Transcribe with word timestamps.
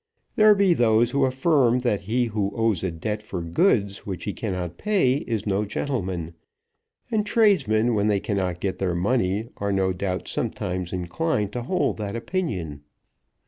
There 0.35 0.55
be 0.55 0.73
those 0.73 1.11
who 1.11 1.25
affirm 1.25 1.81
that 1.81 1.99
he 1.99 2.25
who 2.25 2.51
owes 2.55 2.81
a 2.83 2.89
debt 2.89 3.21
for 3.21 3.43
goods 3.43 4.03
which 4.03 4.23
he 4.23 4.33
cannot 4.33 4.79
pay 4.79 5.17
is 5.17 5.45
no 5.45 5.63
gentleman, 5.63 6.33
and 7.11 7.23
tradesmen 7.23 7.93
when 7.93 8.07
they 8.07 8.19
cannot 8.19 8.61
get 8.61 8.79
their 8.79 8.95
money 8.95 9.49
are 9.57 9.71
no 9.71 9.93
doubt 9.93 10.27
sometimes 10.27 10.91
inclined 10.91 11.53
to 11.53 11.61
hold 11.61 11.97
that 11.97 12.15
opinion. 12.15 12.81